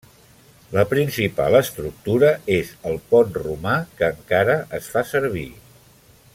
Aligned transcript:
La 0.75 0.85
principal 0.93 1.57
estructura 1.59 2.31
és 2.57 2.73
el 2.93 2.99
pont 3.13 3.37
romà 3.43 3.77
que 4.01 4.13
encara 4.17 4.59
es 4.79 4.93
fa 4.95 5.09
servir. 5.15 5.49